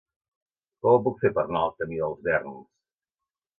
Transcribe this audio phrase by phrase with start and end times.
[0.85, 2.67] Com ho puc fer per anar al camí dels Verns?